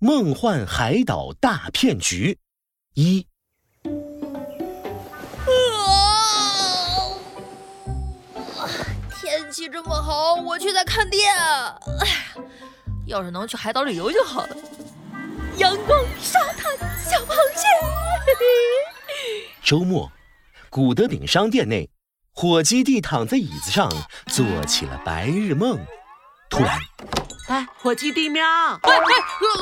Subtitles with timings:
[0.00, 2.38] 梦幻海岛大骗局
[2.94, 3.26] 一。
[9.20, 11.34] 天气这么好，我却在看店。
[11.34, 12.44] 哎呀，
[13.06, 14.56] 要是能去海岛旅游就好了。
[15.56, 17.66] 阳光、沙滩、小螃蟹。
[19.64, 20.12] 周末，
[20.70, 21.90] 古德饼商店内，
[22.32, 23.90] 火鸡弟躺在椅子上
[24.28, 25.76] 做起了白日梦。
[26.48, 26.78] 突然，
[27.48, 28.44] 哎，火鸡弟喵！
[28.44, 29.00] 哎哎，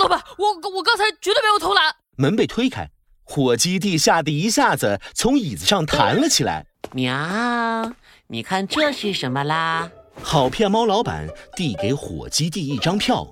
[0.01, 1.95] 老板，我我刚才绝对没有偷懒。
[2.17, 2.91] 门被推开，
[3.23, 6.67] 火鸡弟吓得一下子从椅子上弹了起来。
[6.93, 7.93] 喵，
[8.27, 9.89] 你看这是什么啦？
[10.21, 13.29] 好骗猫老板递给火鸡弟一张票。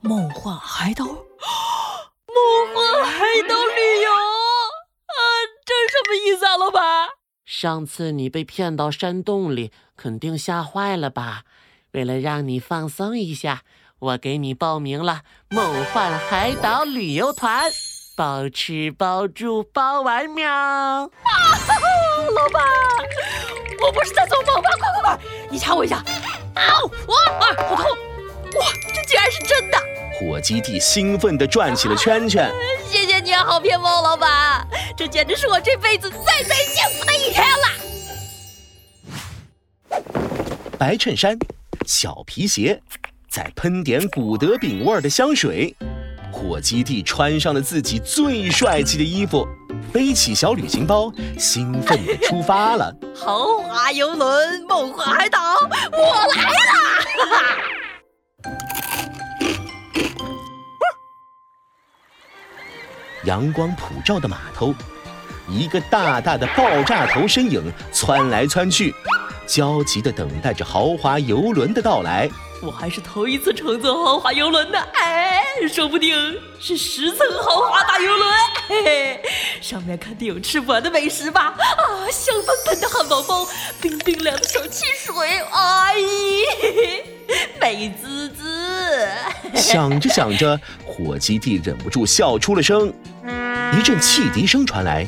[0.00, 1.14] 梦幻海岛，梦
[2.74, 5.12] 幻海岛旅游啊！
[5.66, 7.08] 这什么意思啊，老板？
[7.44, 11.42] 上次你被骗到山洞里，肯定吓坏了吧？
[11.92, 13.62] 为了让你放松一下，
[14.00, 17.68] 我给你报名了梦幻海岛旅游团，
[18.16, 20.48] 包吃包住包玩喵！
[20.48, 21.74] 啊哈，
[22.32, 22.64] 老板，
[23.82, 24.70] 我不是在做梦吧？
[24.78, 25.18] 快快快，
[25.50, 25.96] 你掐我一下！
[26.54, 27.90] 啊，哇啊，好痛！
[28.60, 29.76] 哇，这竟然是真的！
[30.20, 32.48] 火鸡弟兴奋地转起了圈圈。
[32.88, 34.64] 谢谢你啊，好骗猫老板，
[34.96, 37.66] 这简直是我这辈子最最幸福的一天了。
[40.78, 41.36] 白衬衫。
[41.86, 42.82] 小皮鞋，
[43.28, 45.76] 再喷点古德饼味儿的香水，
[46.32, 49.46] 火鸡弟穿上了自己最帅气的衣服，
[49.92, 52.90] 背起小旅行包，兴奋地出发了。
[53.14, 55.38] 豪华游轮，梦幻海岛，
[55.92, 55.98] 我
[56.34, 57.04] 来啦！
[63.24, 64.74] 阳光普照的码头，
[65.48, 67.62] 一个大大的爆炸头身影
[67.92, 68.94] 窜来窜去。
[69.46, 72.28] 焦急地等待着豪华游轮的到来。
[72.60, 76.16] 我还是头一次乘坐豪华游轮呢，哎，说不定
[76.58, 78.30] 是十层豪华大游轮，
[78.66, 79.22] 嘿嘿，
[79.60, 81.54] 上面肯定有吃不完的美食吧？
[81.56, 83.46] 啊，香喷喷的汉堡包，
[83.80, 85.94] 冰冰凉的小汽水，哎，
[87.60, 89.08] 美滋滋。
[89.54, 92.92] 想着想着，火鸡弟忍不住笑出了声。
[93.78, 95.06] 一阵汽笛声传来，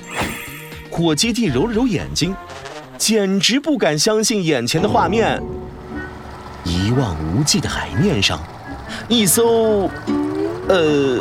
[0.89, 2.35] 火鸡弟揉了揉眼睛。
[2.97, 5.43] 简直不敢相信眼前的画面！
[6.65, 8.39] 一望无际的海面上，
[9.09, 9.91] 一艘……
[10.69, 11.19] 呃，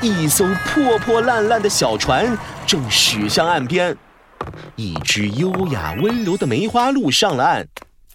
[0.00, 2.36] 一艘破破烂烂的小船
[2.66, 3.96] 正驶向岸边。
[4.76, 7.66] 一只优雅温柔的梅花鹿上了岸，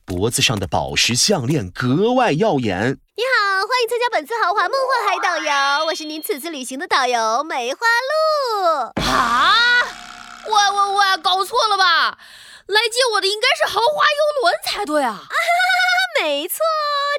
[0.06, 2.98] 脖子上的宝石项链格外耀眼。
[3.16, 7.80] 你好，欢迎参加本次豪华梦幻海导游，我是您此次旅行的导游梅花
[8.10, 9.02] 鹿。
[9.02, 9.54] 啊！
[10.46, 12.18] 喂喂喂，搞错了吧？
[12.68, 15.22] 来接我的应该是豪华游轮才对啊！
[15.24, 15.37] 啊，
[16.22, 16.58] 没错，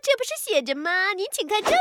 [0.03, 1.13] 这不是写着吗？
[1.15, 1.77] 您请看这里。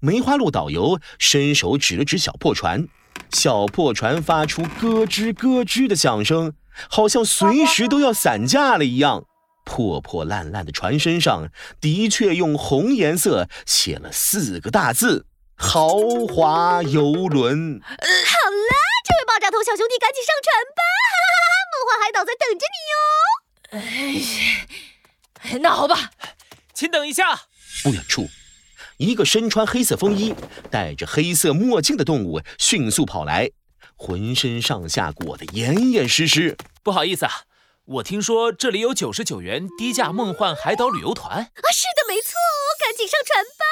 [0.00, 2.88] 梅花鹿导游伸手指了指小破船，
[3.30, 6.54] 小破船发出咯吱咯吱的响声，
[6.88, 9.24] 好像随时都要散架了一样。
[9.64, 15.26] 破破烂烂的船身上的确用红颜色写了四个大字：
[15.56, 17.80] 豪华游轮。
[17.82, 18.72] 好了，
[19.06, 20.82] 这位爆炸头小兄弟，赶紧上船吧！
[21.70, 23.04] 梦幻海岛在等着你哟！
[23.72, 24.66] 哎，
[25.60, 26.10] 那好吧，
[26.74, 27.42] 请等一下。
[27.82, 28.28] 不远处，
[28.98, 30.34] 一个身穿黑色风衣、
[30.70, 33.50] 戴着黑色墨镜的动物迅速跑来，
[33.96, 36.56] 浑身上下裹得严严实实。
[36.82, 37.32] 不好意思啊，
[37.86, 41.66] 我听说这里有九十九元低价梦幻海岛旅游团啊！
[41.72, 42.32] 是的，没错，
[42.78, 43.64] 赶紧上船吧。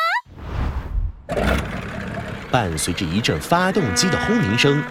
[2.50, 4.82] 伴随着一阵发动机的轰鸣声，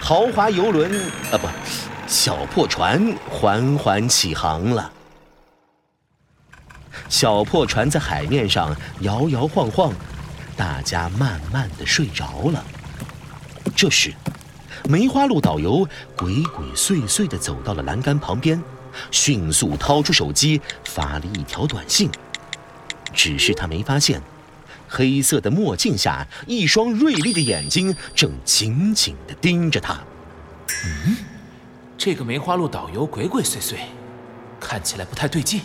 [0.00, 0.90] 豪华游轮
[1.30, 1.48] 啊，不。
[2.08, 4.92] 小破船缓缓起航了。
[7.08, 9.92] 小破船在海面上摇摇晃晃，
[10.56, 12.64] 大家慢慢的睡着了。
[13.74, 14.12] 这时，
[14.88, 15.86] 梅花鹿导游
[16.16, 18.62] 鬼鬼祟祟的走到了栏杆旁边，
[19.10, 22.10] 迅速掏出手机发了一条短信。
[23.12, 24.20] 只是他没发现，
[24.88, 29.98] 黑色的墨镜下一双锐利的眼睛正紧紧的盯着他。
[30.84, 31.16] 嗯。
[31.98, 33.76] 这个梅花鹿导游鬼鬼祟祟，
[34.60, 35.62] 看起来不太对劲。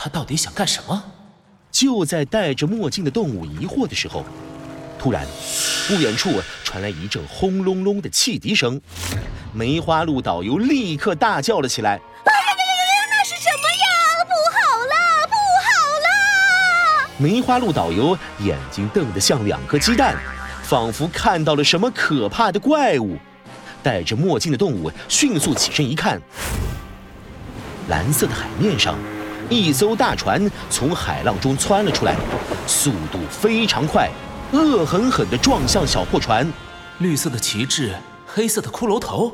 [0.00, 1.02] 他到底想干什么？
[1.72, 4.24] 就在戴着墨镜的动物疑惑的时候，
[4.96, 5.26] 突然，
[5.88, 8.80] 不远处传来一阵轰隆隆的汽笛声。
[9.52, 13.08] 梅花鹿导游立刻大叫了起来：“哎呀呀呀呀！
[13.10, 14.24] 那是什么呀？
[14.24, 15.34] 不好了，不
[15.66, 15.68] 好
[16.06, 20.16] 了！”梅花鹿导游眼睛瞪得像两颗鸡蛋，
[20.62, 23.16] 仿佛看到了什么可怕的怪物。
[23.82, 26.20] 戴着墨镜的动物迅速起身一看，
[27.88, 28.96] 蓝色的海面上，
[29.50, 32.14] 一艘大船从海浪中窜了出来，
[32.66, 34.10] 速度非常快，
[34.52, 36.50] 恶狠狠地撞向小破船。
[36.98, 37.94] 绿色的旗帜，
[38.26, 39.32] 黑色的骷髅头，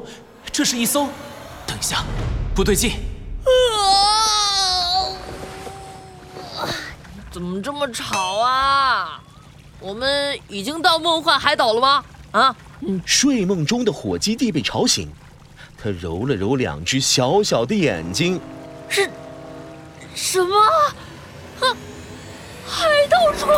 [0.52, 1.08] 这是一艘……
[1.66, 2.04] 等一下，
[2.54, 2.92] 不对劲！
[3.42, 3.50] 啊
[7.32, 9.20] 怎么这么吵啊？
[9.80, 12.04] 我们已经到梦幻海岛了吗？
[12.30, 12.54] 啊？
[13.04, 15.08] 睡梦中的火鸡弟被吵醒，
[15.76, 18.40] 他揉了揉两只小小的眼睛，
[18.88, 19.10] 是，
[20.14, 20.56] 什么？
[21.60, 21.76] 啊，
[22.66, 23.56] 海盗船！